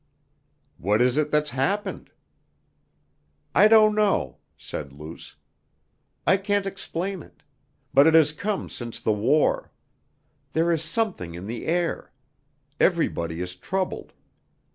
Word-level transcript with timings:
"What 0.79 0.99
is 0.99 1.15
it 1.15 1.29
that's 1.29 1.51
happened?" 1.51 2.09
"I 3.53 3.67
don't 3.67 3.93
know," 3.93 4.37
said 4.57 4.91
Luce, 4.91 5.35
"I 6.25 6.37
can't 6.37 6.65
explain 6.65 7.21
it. 7.21 7.43
But 7.93 8.07
it 8.07 8.15
has 8.15 8.31
come 8.31 8.67
since 8.67 8.99
the 8.99 9.13
war. 9.13 9.71
There 10.53 10.71
is 10.71 10.81
something 10.83 11.35
in 11.35 11.45
the 11.45 11.67
air. 11.67 12.11
Everybody 12.79 13.41
is 13.41 13.55
troubled. 13.55 14.13